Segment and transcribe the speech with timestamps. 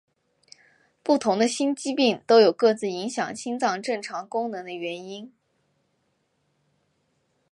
[1.03, 5.31] 不同的心肌病都有各自影响心脏正常功能的原因。